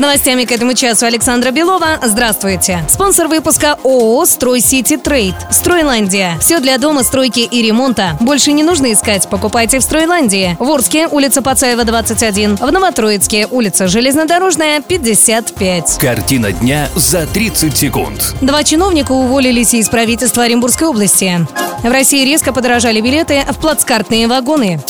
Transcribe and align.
Новостями 0.00 0.46
к 0.46 0.52
этому 0.52 0.72
часу 0.72 1.04
Александра 1.04 1.50
Белова. 1.50 1.98
Здравствуйте. 2.02 2.82
Спонсор 2.88 3.28
выпуска 3.28 3.76
ООО 3.84 4.24
«Стройсити 4.24 4.96
Трейд». 4.96 5.34
Стройландия. 5.50 6.38
Все 6.40 6.58
для 6.58 6.78
дома, 6.78 7.02
стройки 7.02 7.40
и 7.40 7.60
ремонта. 7.62 8.16
Больше 8.18 8.52
не 8.52 8.62
нужно 8.62 8.94
искать. 8.94 9.28
Покупайте 9.28 9.78
в 9.78 9.82
Стройландии. 9.82 10.56
В 10.58 10.70
Орске, 10.70 11.06
улица 11.06 11.42
Пацаева, 11.42 11.84
21. 11.84 12.56
В 12.56 12.72
Новотроицке, 12.72 13.46
улица 13.50 13.88
Железнодорожная, 13.88 14.80
55. 14.80 15.98
Картина 16.00 16.52
дня 16.52 16.88
за 16.96 17.26
30 17.26 17.76
секунд. 17.76 18.34
Два 18.40 18.64
чиновника 18.64 19.12
уволились 19.12 19.74
из 19.74 19.90
правительства 19.90 20.44
Оренбургской 20.44 20.88
области. 20.88 21.46
В 21.82 21.90
России 21.90 22.24
резко 22.24 22.54
подорожали 22.54 23.02
билеты 23.02 23.42
в 23.50 23.58
плацкартные 23.58 24.28
вагоны. 24.28 24.80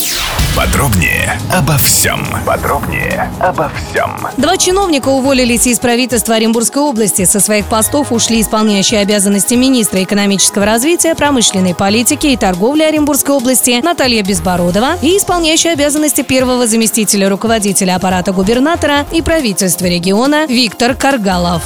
Подробнее 0.55 1.39
обо 1.49 1.77
всем. 1.77 2.27
Подробнее 2.45 3.31
обо 3.39 3.69
всем. 3.69 4.27
Два 4.37 4.57
чиновника 4.57 5.07
уволились 5.07 5.65
из 5.65 5.79
правительства 5.79 6.35
Оренбургской 6.35 6.81
области. 6.81 7.23
Со 7.23 7.39
своих 7.39 7.67
постов 7.67 8.11
ушли 8.11 8.41
исполняющие 8.41 8.99
обязанности 8.99 9.53
министра 9.53 10.03
экономического 10.03 10.65
развития, 10.65 11.15
промышленной 11.15 11.73
политики 11.73 12.27
и 12.27 12.37
торговли 12.37 12.83
Оренбургской 12.83 13.33
области 13.33 13.79
Наталья 13.81 14.23
Безбородова 14.23 14.97
и 15.01 15.17
исполняющая 15.17 15.71
обязанности 15.71 16.21
первого 16.21 16.67
заместителя 16.67 17.29
руководителя 17.29 17.95
аппарата 17.95 18.33
губернатора 18.33 19.05
и 19.13 19.21
правительства 19.21 19.85
региона 19.85 20.45
Виктор 20.47 20.95
Каргалов. 20.95 21.63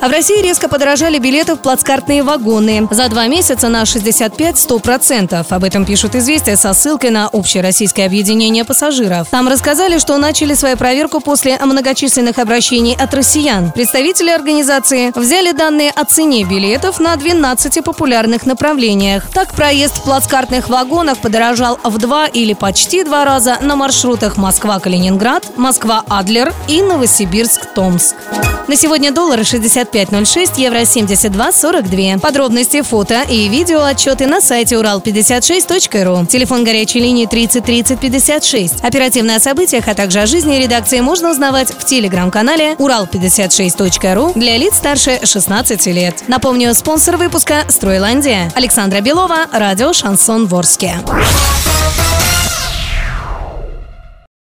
А 0.00 0.08
в 0.08 0.12
России 0.12 0.42
резко 0.42 0.68
подорожали 0.68 1.18
билеты 1.18 1.54
в 1.54 1.58
плацкартные 1.58 2.22
вагоны. 2.22 2.86
За 2.90 3.08
два 3.08 3.26
месяца 3.28 3.68
на 3.68 3.82
65-100%. 3.82 5.46
Об 5.48 5.64
этом 5.64 5.84
пишут 5.84 6.14
«Известия» 6.14 6.56
со 6.56 6.74
ссылкой 6.74 7.10
на 7.10 7.28
общероссийское 7.28 8.06
объединение 8.16 8.64
пассажиров. 8.64 9.28
Там 9.30 9.46
рассказали, 9.46 9.98
что 9.98 10.16
начали 10.16 10.54
свою 10.54 10.78
проверку 10.78 11.20
после 11.20 11.58
многочисленных 11.58 12.38
обращений 12.38 12.96
от 12.96 13.12
россиян. 13.12 13.72
Представители 13.72 14.30
организации 14.30 15.12
взяли 15.14 15.52
данные 15.52 15.90
о 15.90 16.06
цене 16.06 16.44
билетов 16.44 16.98
на 16.98 17.14
12 17.14 17.84
популярных 17.84 18.46
направлениях. 18.46 19.28
Так, 19.34 19.52
проезд 19.52 19.98
в 19.98 20.04
плацкартных 20.04 20.70
вагонах 20.70 21.18
подорожал 21.18 21.78
в 21.84 21.98
два 21.98 22.26
или 22.26 22.54
почти 22.54 23.04
два 23.04 23.26
раза 23.26 23.58
на 23.60 23.76
маршрутах 23.76 24.38
Москва-Калининград, 24.38 25.58
Москва-Адлер 25.58 26.54
и 26.68 26.80
Новосибирск-Томск. 26.80 28.14
На 28.66 28.74
сегодня 28.74 29.12
доллары 29.12 29.42
65.06, 29.42 30.52
евро 30.56 30.78
72.42. 30.78 32.18
Подробности, 32.18 32.82
фото 32.82 33.22
и 33.28 33.48
видео 33.48 33.84
отчеты 33.84 34.26
на 34.26 34.40
сайте 34.40 34.74
урал56.ру. 34.74 36.26
Телефон 36.26 36.64
горячей 36.64 36.98
линии 36.98 37.26
30 37.26 37.64
30 37.64 38.05
56. 38.06 38.84
Оперативно 38.84 39.34
о 39.36 39.40
событиях, 39.40 39.88
а 39.88 39.94
также 39.94 40.20
о 40.20 40.26
жизни 40.26 40.56
редакции 40.56 41.00
можно 41.00 41.30
узнавать 41.30 41.70
в 41.70 41.84
телеграм-канале 41.84 42.74
урал56.ру 42.74 44.32
для 44.34 44.56
лиц 44.56 44.76
старше 44.76 45.18
16 45.24 45.86
лет. 45.86 46.22
Напомню, 46.28 46.72
спонсор 46.74 47.16
выпуска 47.16 47.64
«Стройландия». 47.68 48.52
Александра 48.54 49.00
Белова, 49.00 49.46
радио 49.52 49.92
«Шансон 49.92 50.46
Ворске». 50.46 50.94